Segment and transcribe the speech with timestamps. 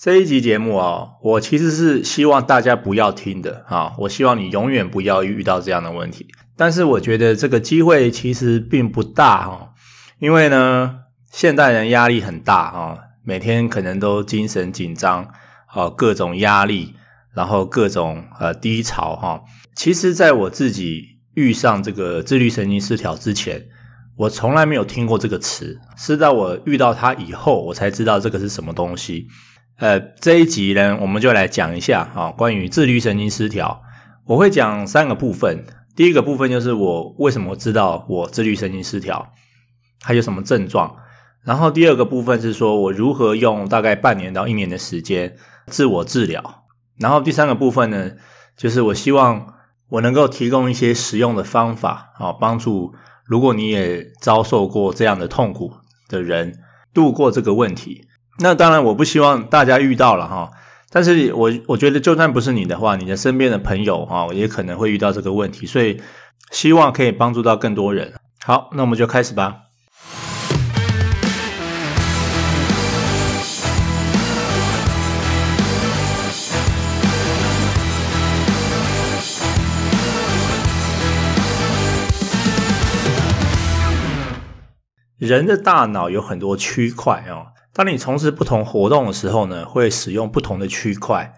[0.00, 6.28] 这一集节目哦，我其实是希望大家不要听的啊，我希望你永远不要遇到这样的问题。
[6.56, 9.70] 但是我觉得这个机会其实并不大哦，
[10.20, 11.00] 因为呢，
[11.32, 15.28] 现代人压力很大啊，每天可能都精神紧张，
[15.66, 16.94] 啊，各种压力，
[17.34, 19.42] 然后各种呃低潮哈。
[19.74, 23.66] 其实，在我自己遇上这个自律神经失调之前，
[24.16, 29.26] 我从来没有听过这个词，是在我遇到它以后，我才知道这个是什么东西。
[29.78, 33.80] 呃，这一集呢，我们就来讲一下啊，关于自律神经失调。
[34.26, 35.64] 我会讲三个部分。
[35.94, 39.32] 第一个部分就是我为什么知道我自律神经失调，
[40.02, 40.96] 还有什么症状。
[41.44, 45.36] 然后第二个部分是说我如何用大概半年到一年的时间
[45.68, 46.64] 自我治疗。
[46.98, 48.10] 然后第三个部分呢，
[48.56, 49.54] 就是我希望
[49.90, 55.74] 我能够提供一些实用的方法啊，帮助如果你也遭受过这样的痛苦
[56.08, 56.58] 的人
[56.92, 58.07] 度过这个问题。
[58.40, 60.50] 那当然，我不希望大家遇到了哈，
[60.90, 66.00] 但是我我觉得，就算不是你的话，你的身边的朋友哈，也可能会遇到这个问题，所以
[66.52, 68.14] 希望可以帮助到更多人。
[68.44, 69.56] 好，那我们就开始吧。
[85.18, 87.57] 人的大脑有很多区块哦。
[87.78, 91.32] 当你从事不同活动的时候呢，会使用不同的区块。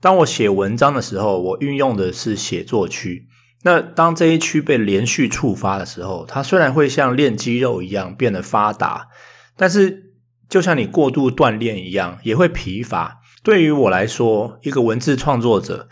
[0.00, 3.28] 当我写文章的时候，我运用的是写作区。
[3.64, 9.08] 那当这一区被连续触发的时候，它虽然会像练肌肉一样变得发达，
[9.58, 10.14] 但是
[10.48, 13.20] 就像你过度锻炼一样，也会疲乏。
[13.42, 15.90] 对于我来说，一个文字创作者，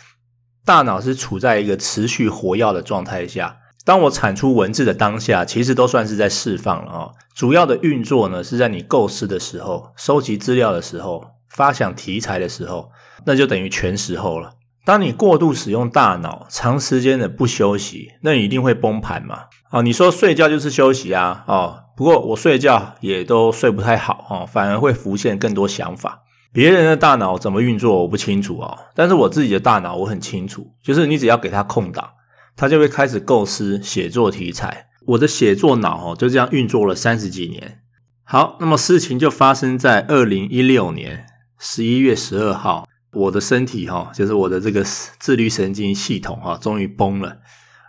[0.64, 3.58] 大脑是处在一个持续活跃的状态下。
[3.84, 7.12] 当我产出文字的当下，其实都算是在释放了哦。
[7.34, 12.90] 主要的运作呢，是在你构思的时候、收集资料的时候、发想题材的时候，
[13.26, 14.52] 那就等于全时候了。
[14.84, 19.44] 当你过度使用大脑，长时间的不休息，那你一定会崩盘嘛。
[19.70, 21.44] 哦，你说睡觉就是休息啊？
[21.46, 26.22] 哦，不过我睡觉也都睡不太好哦，反而会浮现更多想法。
[26.52, 32.10] 别人的大脑怎么运作我不清楚哦，但是我自己的大脑我很清楚，就是你只要给它空档。
[32.56, 34.88] 他就会开始构思写作题材。
[35.04, 37.80] 我的写作脑哦，就这样运作了三十几年。
[38.22, 41.26] 好，那么事情就发生在二零一六年
[41.58, 47.38] 十一月十二号，我的身体哈，就是我的这个自律神经系统哈，终于崩了。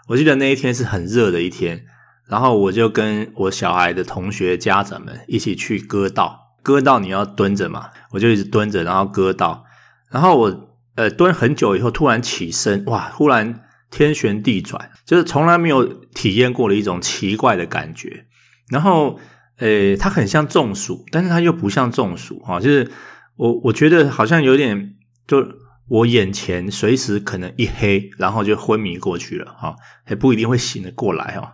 [0.07, 1.85] 我记得那一天是很热的一天，
[2.28, 6.40] 然后我就跟我小孩的同学家长们一起去割稻。
[6.63, 9.66] 割稻你要蹲着嘛，我就一直蹲着，然后割稻。
[10.09, 13.62] 然后我呃蹲很久以后，突然起身，哇，忽然。
[13.94, 18.26] 天旋地转，就是从来没有体验过的一种奇怪的感觉。
[18.70, 19.20] 然后，
[19.58, 22.59] 诶，它很像中暑，但是它又不像中暑哈。
[22.59, 22.92] 就是
[23.36, 24.96] 我我觉得好像有点，
[25.28, 25.46] 就
[25.88, 29.76] 我眼前随时可能一黑，然后就昏迷过去了哈，
[30.09, 31.53] 也不一定会醒得过来哈。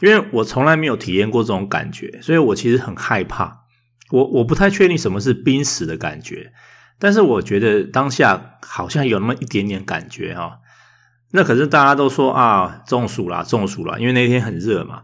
[0.00, 3.64] 因为我从来没有体验过这种感觉，所以我其实很害怕。
[4.10, 6.52] 我我不太确定什么是濒死的感觉，
[7.00, 10.58] 但是我觉得当下好像有那么一点点感觉哈。
[11.32, 15.02] 那可是大家都说啊，中暑啦，中暑啦，因为那天很热嘛。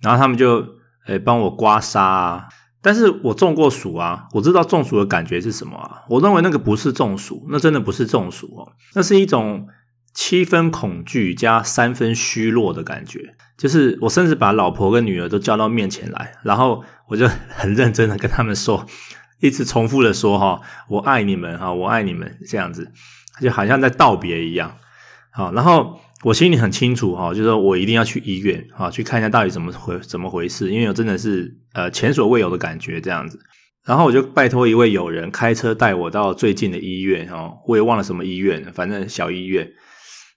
[0.00, 0.64] 然后他们就
[1.06, 2.48] 诶帮我刮痧啊。
[2.82, 6.02] 但是我中过暑啊，我知道中暑的感觉是什么啊。
[6.08, 9.66] 我认为那个不是中暑，那真的不是中暑哦，那是一种
[10.14, 13.34] 七分恐惧加三分虚弱的感觉。
[13.58, 18.86] 就是我甚至把老婆跟女儿都叫到面前来，然后我就很认真的跟他们说，
[19.40, 22.90] 一直重复的说哈，我爱你们哈，我爱你们这样子，
[23.42, 24.74] 就好像在道别一样。
[25.32, 33.38] 好，然后我心里很清楚哈，就是说我一定要去医院啊，去看一下到底怎么回怎么回事，因为我真的是呃前所未有的感觉这样子。
[33.86, 39.66] 然后我就拜托一位友人开车带我到最近的医院哈，我也忘了什么医院，反正小医院。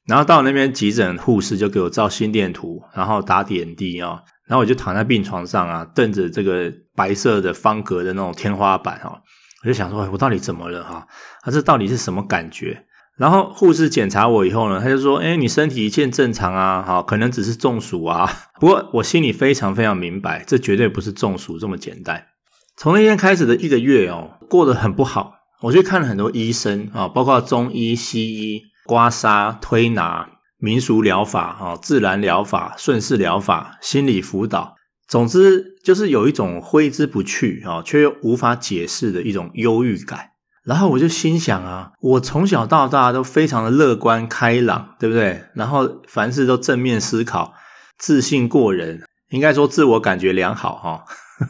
[0.08, 9.22] 然后到那边急诊护士就给我照心电图，然后打点滴啊，然后我就躺在病床上啊，瞪着这个白色的方格的那种天花板哈，
[9.64, 11.08] 我就想说，我到底怎么了哈？
[11.42, 12.86] 啊，这到底是什么感觉？
[13.18, 18.28] 然后护士检查我以后呢，他就说：“诶，你身体一切正常啊，好，可能只是中暑啊。
[18.60, 22.26] 不过我心里非常非常明白，这绝对不是中暑这么简单。
[22.76, 25.36] 从那天开始的一个月哦，过得很不好。
[25.62, 30.28] 我去看了很多医生啊，包括中医、西医、刮痧、推拿、
[30.58, 34.76] 民俗疗法、啊自然疗法、顺势疗法、心理辅导，
[35.08, 40.32] 总之就是有一种挥之不去啊，却又无法解释的一种忧郁感。”
[40.66, 45.44] 然后我就心想啊，我从小到大都非常的乐观开朗，对不对？
[45.56, 47.54] 然后凡事都正面思考，
[47.98, 49.04] 自信过人。
[49.30, 51.04] 应该说自我感觉良好哈。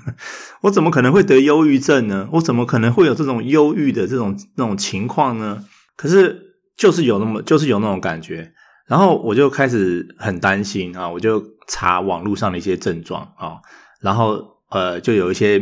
[0.64, 2.28] 我怎么可能会得忧郁症呢？
[2.32, 5.64] 我怎么可能会有这种忧郁的这种那种情况呢？
[5.98, 6.42] 可是
[6.78, 8.54] 就是有那么就是有那种感觉，
[8.88, 13.60] 然后我就开始很担心啊，我就查网络上的一些症状啊，
[14.02, 15.62] 然后呃就有一些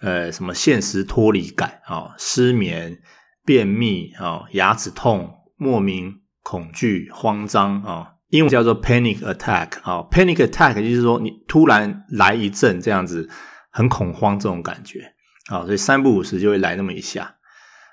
[0.00, 2.98] 呃什么现实脱离感啊，失眠、
[3.44, 8.10] 便秘啊，牙齿痛、莫名恐惧、慌张啊。
[8.28, 13.28] 英文叫做 panic attack 啊，panic attack 就是说你突然来一阵这样子
[13.70, 15.14] 很恐慌这种感觉
[15.50, 17.36] 啊，所以三不五时就会来那么一下。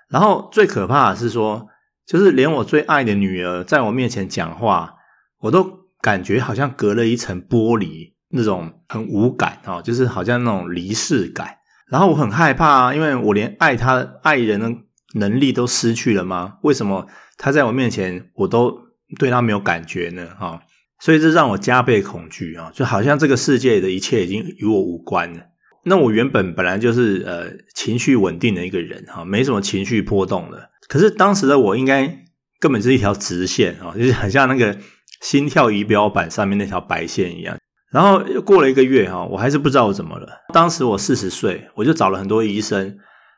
[0.10, 1.68] 然后最可怕的是说，
[2.08, 4.96] 就是连我最爱的女儿在我面前讲话，
[5.42, 11.58] 我都感觉好像隔了一层玻璃，那种很无感啊，就是好像那种离世感。
[11.92, 14.72] 然后我很害怕啊，因为我连爱他爱人的
[15.16, 16.58] 能力都失去了吗？
[16.64, 17.06] 为什么
[17.38, 18.90] 他在我面前我都？
[19.20, 20.62] 对他没有感觉呢，哈，
[21.02, 25.42] 所以这让我加倍恐惧啊，就好像这个世界的一切已经与我无关了。
[25.84, 30.70] 那我原本本来就是呃情绪稳定的一个人哈，没什么情绪波动的。
[30.88, 32.24] 可是当时的我应该
[32.62, 34.78] 根本是一条直线啊，就是很像那个
[35.20, 37.58] 心跳仪表板上面那条白线一样。
[37.92, 40.28] 然后又过了一个月哈，我还是不知道我怎么了。
[40.54, 42.98] 当时我四十岁，我就找了很多医生。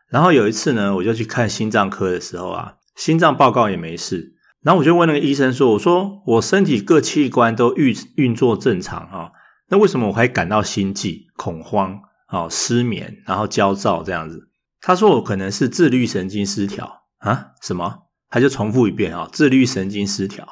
[0.09, 4.35] 然后有一次呢，我就去看心脏科的时候啊，心脏报告也没事。
[4.61, 9.31] 然后我就问那个医生说：“我说我身体各器官都运运作正常啊，
[9.69, 17.47] 那为什么我还感到心悸、恐慌、啊失眠，然后焦躁这样子？”他说：“我可能是自律神经失调啊？
[17.61, 20.47] 什么？”他就重复一遍啊，“自律神经失调。”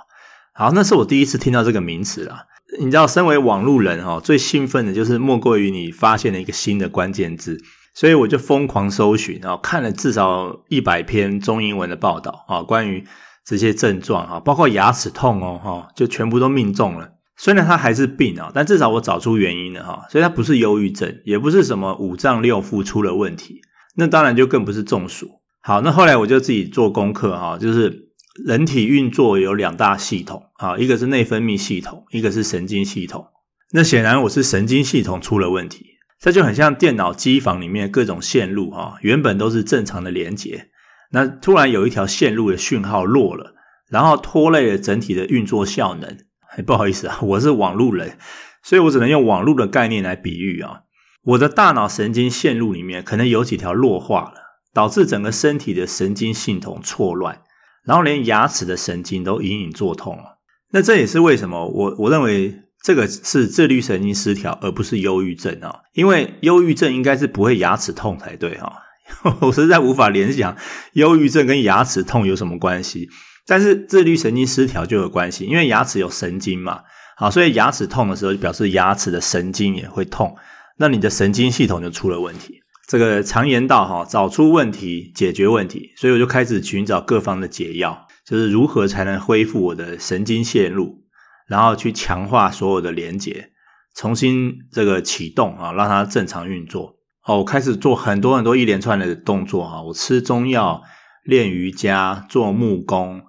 [0.53, 2.47] 好，那是我第一次听到这个名词啦。
[2.79, 7.57] 你知道，身为网路人哈，最兴奋的就是莫过于你发现了一个新的关键字，
[7.93, 13.05] 所以我就疯狂搜寻啊，看了至少一百篇中英文的报道啊，关于。
[13.43, 17.09] 这些症状啊，包括牙齿痛哦，哈，就全部都命中了。
[17.35, 20.05] 虽然它还是病啊，但至少我找出原因了哈。
[20.11, 23.59] 所以它不是忧郁症，也不是什么五脏六腑出了问题，
[23.95, 25.27] 那当然就更不是中暑。
[25.59, 28.10] 好，那后来我就自己做功课哈，就是
[28.45, 33.27] 人体运作有两大系统啊，一个是内分泌系统，一个是神经系统。
[33.73, 40.69] 那显然我是神经系统出了问题，这就很像电脑机房里面各种线路啊，原本都是正常的连接。
[41.11, 43.53] 那突然有一条线路的讯号弱了，
[43.89, 46.17] 然后拖累了整体的运作效能。
[46.55, 48.17] 哎，不好意思啊，我是网路人，
[48.63, 50.83] 所以我只能用网路的概念来比喻啊。
[51.23, 54.33] 我的大脑神经线路里面可能有几条弱化了，
[54.73, 57.41] 导致整个身体的神经系统错乱，
[57.85, 60.39] 然后连牙齿的神经都隐隐作痛了。
[60.71, 65.81] 那这也是为什么我我认为这个是自律神经失调，而不是忧郁症啊。
[65.93, 68.73] 因为忧郁症应该是不会牙齿痛才对哈。
[69.41, 70.55] 我实在无法联想
[70.93, 73.09] 忧郁症跟牙齿痛有什么关系，
[73.45, 76.81] 但是自律神经失调就有关系，因为牙齿有神经嘛，
[77.17, 80.37] 好，所以牙齿痛的时候就表示牙齿的神经也会痛，
[80.77, 82.60] 那你的神经系统就出了问题。
[82.91, 91.05] 这个常言道哈，找出问题，解决问题，所以我就开始寻找各方的解药，就是如何才能恢复我的神经线路，
[91.47, 93.51] 然后去强化所有的连接，
[93.95, 96.97] 重新这个启动啊，让它正常运作。
[97.25, 100.81] 哦，我开始做很多很多一连串的动作哈，我吃中药、
[101.23, 103.21] 练瑜伽、做木工、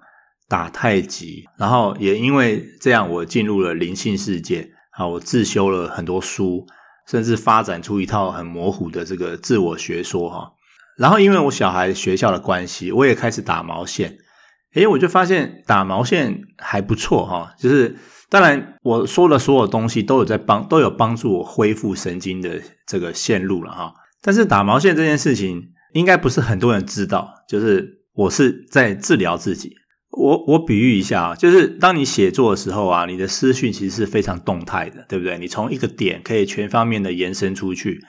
[0.49, 4.71] 打太极，然后也因为这样，我进入了灵性世界。
[4.91, 6.67] 啊，我自修了很多书，
[7.07, 10.51] 甚至发展出一套很模糊的这个自我学说哈。
[10.97, 14.17] 然后因为我小孩学校的关系，我也开始打毛线。
[14.75, 17.95] 诶，我就发现打毛线还不错哈，就是。
[18.29, 23.93] 当然，我说的所有东西都有在帮，都有帮助我恢复神经的这个线路了哈。
[24.23, 29.75] 但是打毛线这件事情，应该不是很多人知道，就是我是在治疗自己。
[30.15, 35.37] 我我比喻一下啊，就是当你写作的时候啊，你的思绪其实是非常动态的，对不对？
[35.39, 37.99] 你从一个点可以全方面的延伸出去，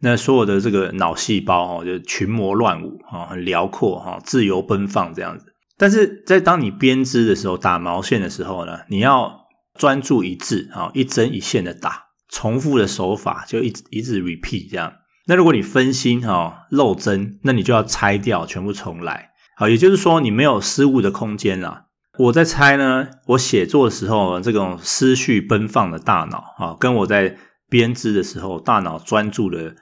[0.00, 5.46] 那所有的这个脑细胞哈，就群魔乱舞啊，很辽阔哈，自由奔放这样子。
[5.76, 14.92] 但是在当你编织的时候，打毛线的时候呢，你要专注一致啊，一针一线的打，重复的手法就一一直 repeat 这样。
[15.26, 19.30] 那如果你分心哈，漏针，那你就要拆掉，全部重来。
[19.58, 21.86] 好，也就是说你没有失误的空间啦。
[22.16, 27.36] 我在猜呢，我写作的时候这种思绪奔放的大脑啊，跟我在
[27.68, 29.74] 编织的时候大脑专注的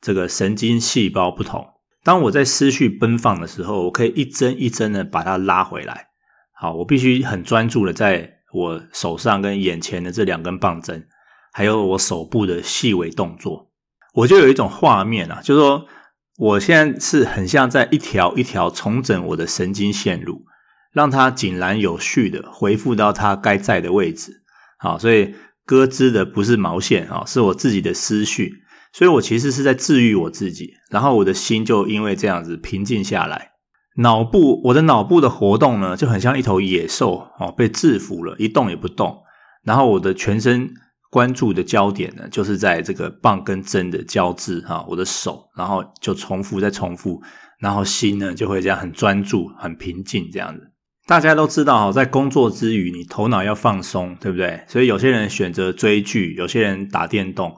[0.00, 1.64] 这个神经细胞不同。
[2.02, 6.08] 当我在思绪奔放的时候，我可以一针一针的把它拉回来。
[6.52, 8.38] 好，我必须很专注的在。
[8.52, 11.06] 我手上跟眼前的这两根棒针，
[11.52, 13.70] 还有我手部的细微动作，
[14.12, 15.86] 我就有一种画面啊，就是说
[16.40, 20.46] 我现在是很像在一条一条重整我的神经线路，
[20.90, 24.42] 让它井然有序的恢复到它该在的位置。
[24.78, 25.34] 好，所以
[25.66, 28.54] 割织的不是毛线啊，是我自己的思绪，
[28.90, 33.50] 所以我其实是在治愈我自己，然后我的心就因为这样子平静下来。
[33.96, 39.18] 脑部，我的脑部的活动呢，就很像一头野兽哦，被制服了，一动也不动。
[39.62, 40.70] 然后我的全身
[41.10, 47.20] 关注的焦点呢，就是在这个棒跟针的交织哈，我的手，然后就重复再重复，
[47.58, 50.70] 然后心呢就会这样很专注、很平静这样子。
[51.06, 54.62] 大家都知道哈，在工作之余，你头脑要放松，对不对？
[54.68, 57.56] 所以有些人选择追剧，有些人打电动。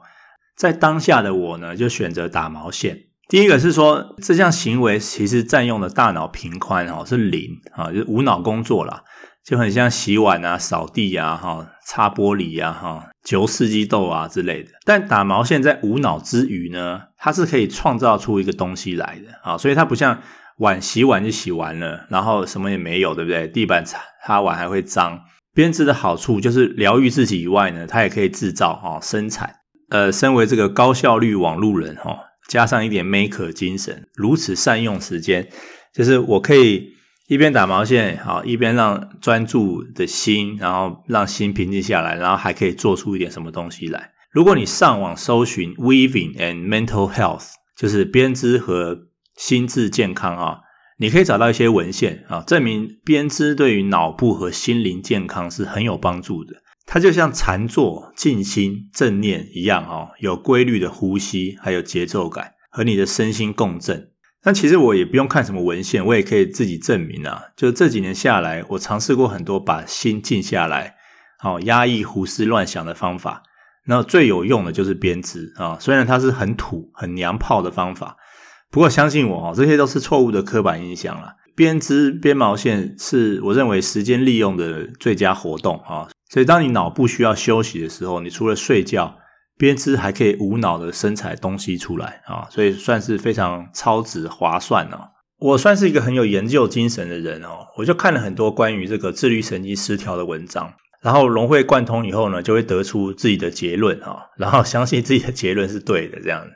[0.57, 2.97] 在当下的我呢，就选择打毛线。
[3.29, 9.03] 第一个是说，这项行为其实占用的大脑频宽哈是零啊，就是无脑工作啦，
[9.45, 14.69] 就很像洗碗啊、扫地啊、哈擦玻璃啊、哈揪四季豆啊之类的。
[14.85, 20.21] 但打毛线在无脑之余呢，它是可以创造出一个东西来的啊，所以它不像
[20.57, 23.47] 碗洗碗就洗完了，然后什么也没有，对不对？
[23.47, 25.19] 地板擦擦完还会脏。
[25.53, 29.55] 编织的好处就是疗愈自己以外呢，它也可以制造哈生产。
[29.89, 32.17] 呃，身为这个高效率网路人哈。
[32.49, 35.47] 加上一点 maker 精神，如此善用时间，
[35.93, 36.89] 就是我可以
[37.33, 44.11] 一边打毛线，好，一边让专注的心，然后让心平静下来，然后还可以做出一点什么东西来。
[44.29, 50.59] 如果你上网搜寻 weaving and mental health，就是编织和心智健康啊，
[50.99, 56.57] 你可以找到一些文献啊，证明编织对于脑部和心灵健康是很有帮助的。
[56.85, 64.09] 它就像禅坐、静心、正念一样，哦，有规律的呼吸，还有节奏感，和你的身心共振。
[64.43, 67.43] 但其实我也不用看什么文献，我也可以自己证明啊。
[67.55, 70.95] 就这几年下来，我尝试过很多把心静下来，
[71.39, 73.43] 好压抑胡思乱想的方法。
[73.85, 78.17] 那最有用的就是编织啊，虽然它是很土、很娘炮的方法，
[78.69, 81.35] 不过相信我，这些都是错误的刻板印象啦。
[81.55, 86.09] 编织编毛线是我认为时间利用的最佳活动啊。
[86.29, 89.19] 所以，当你脑部需要休息的时候，你除了睡觉，
[89.57, 95.09] 编织还可以无脑的生产东西出来啊，所以算是非常超值划算哦。
[95.39, 106.51] 我算是一个很有研究精神的人哦，我就看了很多关于这个自律神经失调的文章，然后融会贯通以后呢，就会得出自己的结论哈，然后相信自己的结论是对的这样子。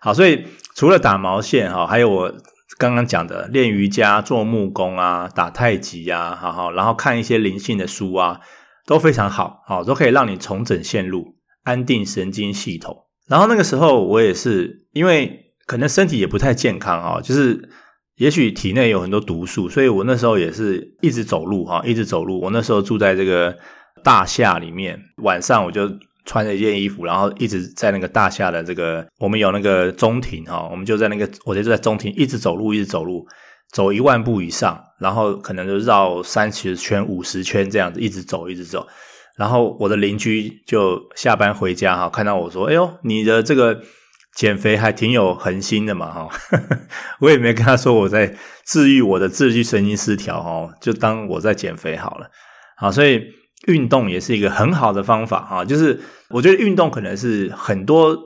[0.00, 2.34] 好，所以除了打毛线哈，还有我
[2.78, 8.40] 刚刚讲的练瑜伽、做木工啊、打太极呀，好好，然后看一些灵性的书啊。
[8.84, 13.06] 都非常好，好，都可以让你重整线路，安定神经系统。
[13.28, 17.70] 然后那个时候我也是，因为可能身体也不太健康啊，就是
[18.16, 22.40] 也许体内有很多毒素，所以我那时候也是一直走路哈，一直走路。
[22.40, 23.56] 我那时候住在这个
[24.02, 25.90] 大厦里面，晚上我就
[26.24, 33.26] 穿着一件衣服，然后一直在那个大厦的这个，我们有那个中庭哈，我们就在那个，我就在中庭一直走路，一直走路。
[33.72, 38.86] 走一万步以上，然后可能就绕三十圈、五十圈这样子，一直走，一直走。
[39.36, 43.82] 然后我的邻居就下班回家哈，看到我说：“哎呦，你的这个
[44.34, 46.28] 减肥还挺有恒心的嘛哈。
[47.20, 52.30] ”我也没跟他说我在治愈我的自律神经失调哦，就当我在减肥好了。
[52.76, 53.22] 好，所以
[53.66, 58.16] 运动也是一个很好的方法哈，就是我觉得运动可能是很多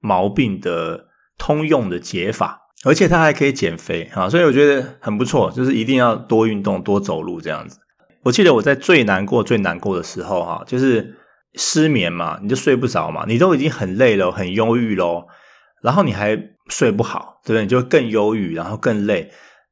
[0.00, 1.06] 毛病的
[1.38, 2.62] 通用的解法。
[2.84, 7.78] 而且它还可以减肥啊，所以我觉得很不错，就是一定要多运动、多走路这样子。
[8.26, 11.14] 我记得我在最难过、最难过的时候哈，就是
[11.54, 15.28] 失眠嘛，你就睡不着嘛，你都已经很累了、很忧郁咯，
[15.80, 16.36] 然后你还
[16.68, 17.62] 睡不好，对不对？
[17.62, 19.30] 你就更忧郁，然后更累。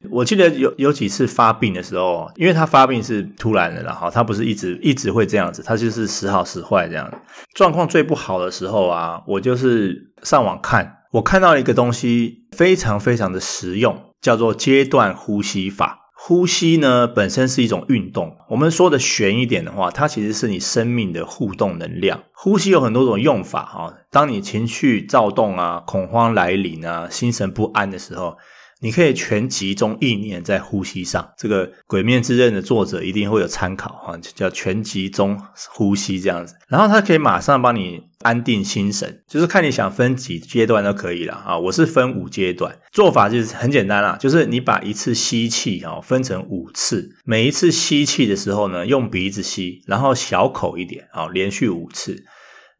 [0.08, 7.12] 我记得有有几次发病的时候，因为他发病是突然的，然后他不是一直一直会这样子，他就是时好时坏这样。
[7.56, 10.98] 状况最不好的时候啊，我就是上网看。
[11.10, 16.03] 我看到一个东西非常非常的实用，叫做阶段呼吸法。
[16.16, 22.22] 呼吸呢，本身是一种运动，我们说的玄一点的话，它其实是你生命的互动能量。
[22.32, 28.38] 呼吸有很多种用法哈，当你情绪躁动啊、恐慌来临啊、心神不安的时候。
[28.80, 35.40] 你可以全集中意念在呼吸上，这个《鬼灭之刃》的作者一定会有参考哈，叫全集中
[35.70, 41.58] 呼吸这样子，然后它可以马上帮你安定心神，就是看你想分几阶段都可以了啊。
[41.58, 52.24] 我是分五阶段，做法就是很简单啦，就是你把一次吸气啊分成五次，每一次吸气的时候呢，用鼻子吸，然后小口一点啊，连续五次。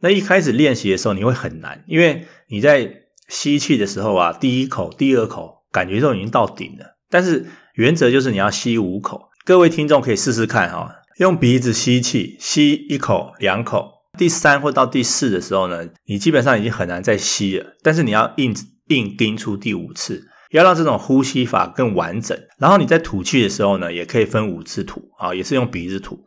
[0.00, 5.63] 那一开始练习的时候你会很难，因为你在吸气的时候啊，第一口、第二口。
[5.74, 9.28] 感觉都已经到顶了，但是原则就是你要吸五口。
[9.44, 10.88] 各位听众可以试试看哈，
[11.18, 17.72] 用鼻子吸气，吸一口、两口，第三或到第四的时候呢，你基本上已经很难再吸了。
[17.82, 18.54] 但是你要硬
[18.86, 22.38] 硬盯出第五次，要让这种呼吸法更完整。
[22.60, 26.24] 然后你在吐气的时候呢，也可以分五次吐啊，也是用鼻子吐。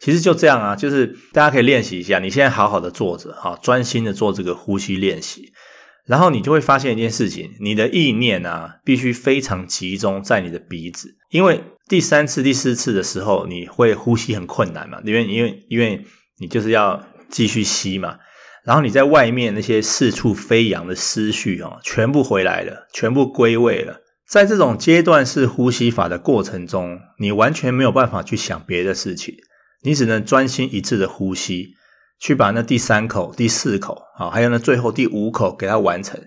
[0.00, 2.18] 其实就这样啊，就是大家可以练习一下。
[2.18, 5.52] 你现在好好的坐着，哈，专心的做这个呼吸练习，
[6.06, 16.04] 然后你就会发现一件事情：你的意念啊，必须非常集中在你的鼻子，因为第三次、第四次的时候，你会呼吸很困难嘛，因为因为因为
[16.38, 18.18] 你就是要继续吸嘛，
[18.64, 24.00] 然后你在外面那些四处飞扬的思绪啊，全部回来了，全部归位了。
[24.28, 29.34] 在这种阶段式呼吸法的过程中，你完全没有办法去想别的事情。
[29.82, 31.74] 你只能专心一致的呼吸，
[32.18, 36.20] 去把那第三口、第四口啊，还有那最后第五口给它完成。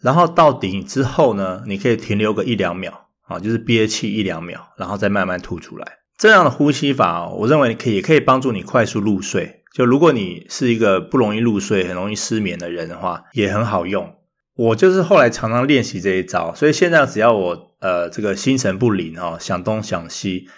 [0.00, 5.98] 然后到顶之后呢，你可以停留个一两秒啊，就是憋气一两秒，然后再慢慢吐出来。
[6.18, 9.62] 这样的呼吸法，我认为可以也可以帮助你快速入睡。
[9.72, 14.14] 就如果你是一个不容易入睡、很容易失眠的人的话，也很好用。
[14.54, 20.48] 我就是后来常常练习这一招，所以现在只要我呃这个心神不宁哈，想东想西。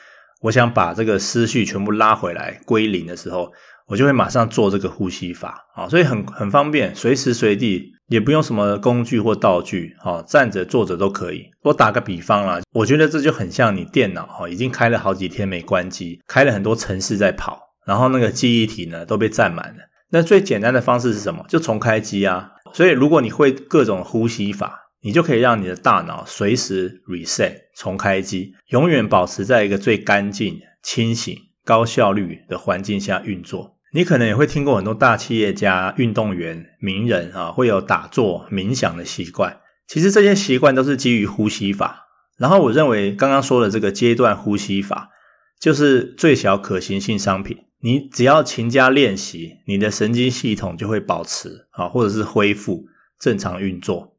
[0.40, 3.52] 我想把这个思绪全部拉回来归零的时候，
[3.86, 11.50] 我就会马上做这个呼吸法啊，所以很很方便，随时随地也不用什么工具或道具，哈，站着坐着都可以。
[11.62, 19.82] 我打个比方啦，我觉得这就很像你电脑哈，已经开了好几天没关机，开了很多程式在跑，然后那个记忆体呢都被占满了。
[20.10, 21.44] 那最简单的方式是什么？
[21.48, 22.52] 就重开机啊。
[22.72, 33.73] 所以如果你会各种呼吸法，你就可以让你的大脑随时 reset 重开机，永远保持在一个最干净、清醒、高效率的环境下运作。
[33.94, 39.60] 你可能也会听过很多大企业家、运动员、名人啊，会有打坐、冥想的习惯。
[39.86, 42.08] 其实这些习惯都是基于呼吸法。
[42.36, 45.10] 然后我认为刚刚说的这个阶段呼吸法，
[45.60, 47.58] 就是最小可行性商品。
[47.82, 52.86] 你只要勤加练习，你的神经系统就会保持啊，或者是恢复
[53.20, 54.16] 正常运作。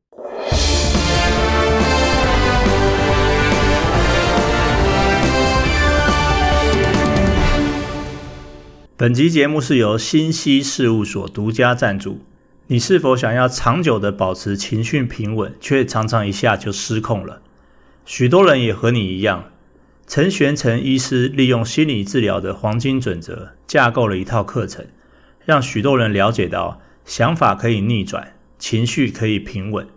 [9.05, 12.21] 本集节目是由心息事务所独家赞助。
[12.65, 17.39] 你是否想要长久的保持情绪平稳，却常常一下就失控了？
[18.03, 19.51] 许多人也和你一样。
[20.07, 24.87] 陈玄成医师利用心理治疗的黄金准则，架构了一套课程，
[25.45, 29.87] 让许多人了解到想法可以逆转，情绪可以平稳。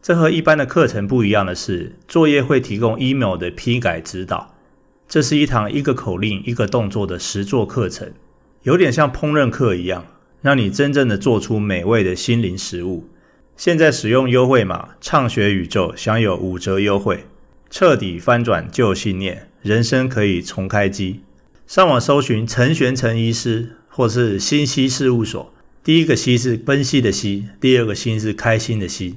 [0.00, 4.54] 这和一般的课程不一样的是，作业会提供 email 的批改指导。
[5.06, 8.12] 这是一堂一个口令一个动作的实作课程，
[8.62, 10.04] 有点像烹饪课一样，
[10.42, 13.08] 让你真正的做出美味的心灵食物。
[13.56, 17.24] 现在使用优惠码“畅学宇宙”，享有五折优惠，
[17.70, 21.22] 彻底翻转旧信念，人生可以重开机。
[21.66, 25.52] 上网搜寻陈玄成医师，或是心息事务所。
[25.82, 29.16] 第一个“息”是分析的“析”，第二个“心”是开心的“心”。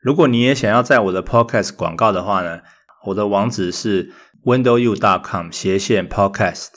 [0.00, 2.60] 如果你也想要在我的 Podcast 广告的话呢，
[3.04, 4.12] 我的网址是。
[4.44, 6.70] windowu.com 斜线 podcast，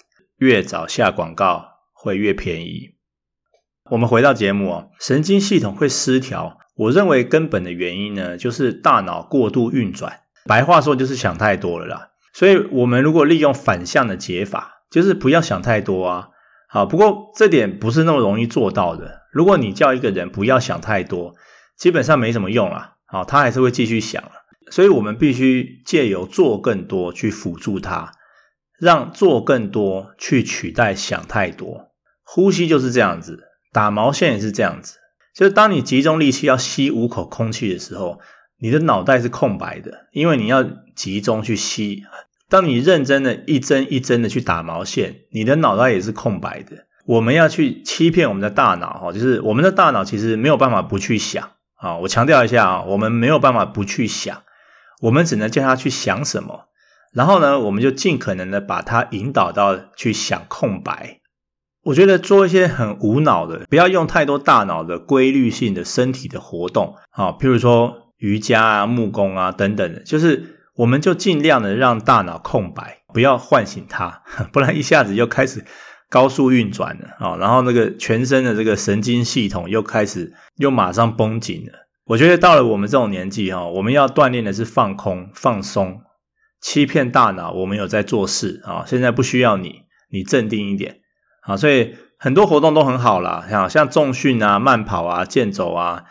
[0.45, 2.91] 越早下广告会越便宜。
[3.89, 12.09] 我们回到节目哦，神经系统会失调，我认为根本的原因呢，就是大脑过度运转，白话说就是想太多了啦。
[12.31, 16.29] 所以，我们如果利用反向的解法，就是不要想太多啊。
[16.69, 19.21] 好，不过这点不是那么容易做到的。
[19.31, 21.33] 如果你叫一个人不要想太多，
[21.75, 22.91] 基本上没什么用啊。
[23.07, 24.23] 好，他还是会继续想。
[24.69, 28.11] 所以我们必须借由做更多去辅助他，
[28.79, 31.91] 让做更多去取代想太多。
[32.23, 34.97] 呼吸就是这样子，打毛线也是这样子。
[35.33, 38.19] 就是当你集中力气要吸五口空气的时候，
[38.59, 40.63] 你的脑袋是空白的，因为你要
[40.95, 42.03] 集中去吸。
[42.47, 46.85] 当你认真的一针一针的去打毛线，你的脑袋也是空白的。
[47.05, 51.97] 我们要去欺骗我们的大脑，哈，就是我们的大脑其实没有办法不去想啊。
[51.97, 54.43] 我强调一下啊，我们没有办法不去想。
[55.01, 56.69] 我们只能叫他去想什么，
[57.15, 61.19] 然后呢，我们就尽可能的把它引导到去想空白。
[61.85, 75.63] 我觉得做一些很无脑的，不要用太多大脑的规律性的身体的活动，啊，譬如说瑜伽啊、木工啊等等的，就是我们就尽量的让大脑空白，不要唤醒它， 不然一下子又开始
[76.09, 81.85] 高速运转了啊，然后那个全身的这个神经系统又开始又马上绷紧了。
[82.07, 86.01] 我觉得到了我们这种年纪哈，我们要锻炼的是放空、放松，
[86.65, 88.83] 欺骗大脑我们有在做事啊。
[88.87, 91.01] 现在不需要你，你镇定一点
[91.43, 91.55] 啊。
[91.55, 96.05] 所以很多活动都很好啦，像像重训啊、慢跑啊、健走啊、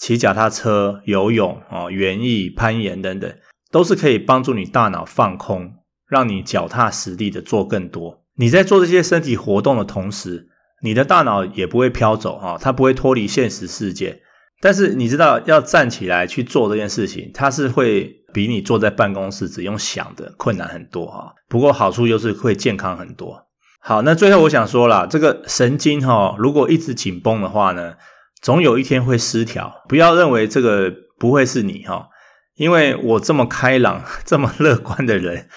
[0.00, 3.32] 骑脚踏车、游泳啊、园艺、攀岩等等，
[3.70, 5.74] 都是可以帮助你大脑放空，
[6.08, 8.24] 让你脚踏实地的做更多。
[8.34, 10.48] 你在做这些身体活动的同时，
[10.82, 14.22] 你的大脑也不会飘走啊，它不会脱离现实世界。
[14.62, 21.34] 但是你知道，要站起来去做这件事情，它是会比你坐在办公室只用想的困难很多哈。
[21.48, 23.46] 不过好处就是会健康很多。
[23.82, 27.94] 好，那最后我想说了，这个神经哈，如果一直紧绷的话呢，
[28.42, 29.82] 总有一天会失调。
[29.88, 32.08] 不要认为这个不会是你哈，
[32.56, 35.48] 因为我这么开朗、 这么乐观的人，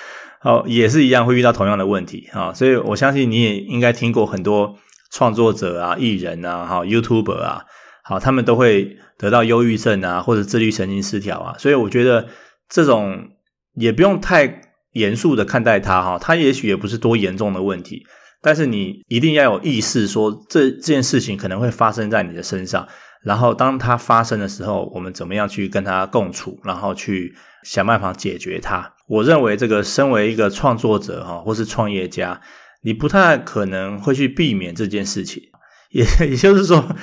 [0.42, 2.54] 哦，也是一样会遇到同样的问题啊。
[2.54, 4.78] 所以我相信你也应该听过很多
[5.12, 7.66] 创作者啊、艺人啊、哈 YouTube 啊，
[8.06, 11.56] 好，他们都会得到忧郁症啊，或者自律神经失调啊。
[11.58, 12.28] 所以我觉得
[12.74, 13.30] 这种
[13.76, 14.74] 也不用太。
[14.94, 18.06] 严肃的看待它，哈，它也许也不是多严重的问题，
[18.44, 22.88] 但是你一定要有意识，说这这件事情可能会发生在你的身上，
[23.24, 28.94] 然后当它发生的时候，我们怎么样去跟它共处，然后去想办法解决它。
[29.08, 32.42] 我认为这个身为一个创作者，哈，或是创业家，
[32.84, 35.42] 你不太可能会去避免这件事情，
[35.90, 36.96] 也也就是说，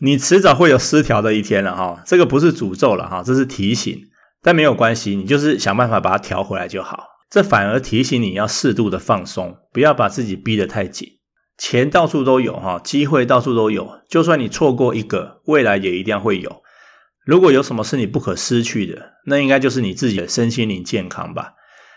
[0.00, 4.02] 你迟早会有失调的一天了，哈，这个不是诅咒了，哈，这是提醒。
[4.44, 7.06] 但没有关系，你就是想办法把它调回来就好。
[7.30, 11.08] 这反而提醒你要适度的放松，不要把自己逼得太紧。
[11.56, 16.62] 钱到处都有哈，机会到处都有，就算你错过一个，未来也一定会有。
[17.24, 21.54] 如果有什么是你不可失去的，那应该就是你自己的身心灵健康吧。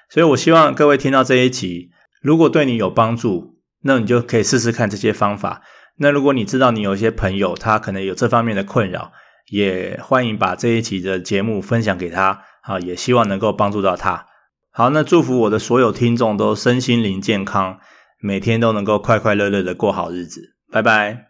[0.10, 1.90] 所以我希望各位听到这一集，
[2.22, 5.62] 如果对你有帮助，那你就可以试试看这些方法。
[5.98, 9.12] 那如果你知道你有一些朋友，他可能有这方面的困扰。
[9.50, 14.26] 也欢迎把这一期的节目分享给他，啊，也希望能够帮助到他。
[14.72, 17.80] 好，那祝福我的所有听众都身心灵健康，
[18.22, 20.56] 每天都能够快快乐乐的过好日子。
[20.72, 21.27] 拜拜。